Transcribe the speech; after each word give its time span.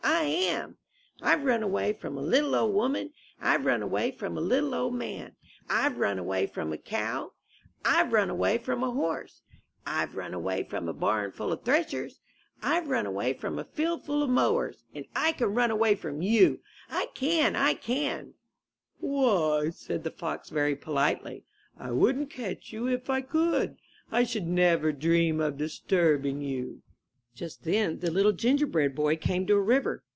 I 0.03 0.25
am! 0.25 0.69
'^ 1.21 1.25
I've 1.25 1.43
run 1.43 1.63
away 1.63 1.93
from 1.93 2.15
a 2.17 2.21
little 2.21 2.53
old 2.55 2.75
woman, 2.75 3.07
0^^jjt 3.41 3.43
I've 3.43 3.65
run 3.65 3.81
away 3.81 4.11
from 4.11 4.37
a 4.37 4.41
little 4.41 4.75
old 4.75 4.93
man, 4.93 5.35
/f!^^S^\y^ 5.67 5.97
run 5.97 6.19
away 6.19 6.45
from 6.47 6.71
a 6.71 6.77
cow, 6.77 7.31
127 7.85 7.85
MY 7.85 7.87
BOOK 7.87 7.87
HOUSE 7.87 8.07
Fve 8.07 8.15
run 8.15 8.29
away 8.29 8.57
from 8.75 8.83
a 8.83 8.91
horse, 8.91 9.41
Tve 9.87 10.15
run 10.15 10.33
away 10.35 10.63
from 10.63 10.89
a 10.89 10.93
barn 10.93 11.31
full 11.31 11.51
of 11.51 11.63
threshers, 11.63 12.19
Tve 12.61 12.87
run 12.87 13.05
away 13.07 13.33
from 13.33 13.57
a 13.57 13.63
field 13.63 14.05
full 14.05 14.21
of 14.21 14.29
mowers, 14.29 14.83
And 14.93 15.05
I 15.15 15.31
can 15.31 15.53
run 15.55 15.71
away 15.71 15.95
from 15.95 16.21
you, 16.21 16.59
I 16.89 17.07
can! 17.15 17.55
I 17.55 17.73
canT* 17.73 18.35
Why,'' 18.99 19.71
said 19.71 20.03
the 20.03 20.11
fox 20.11 20.49
very 20.51 20.75
politely, 20.75 21.45
*'I 21.79 21.91
wouldn't 21.91 22.29
catch 22.29 22.71
you 22.71 22.87
if 22.87 23.09
I 23.09 23.21
could. 23.21 23.77
I 24.11 24.23
should 24.23 24.47
never 24.47 24.91
dream 24.91 25.39
of 25.39 25.57
disturbing 25.57 26.41
you/' 26.41 26.81
Just 27.33 27.63
then 27.63 27.99
the 27.99 28.11
Little 28.11 28.33
Gingerbread 28.33 28.93
Boy 28.93 29.15
came 29.15 29.47
to 29.47 29.55
a 29.55 29.61
river. 29.61 30.03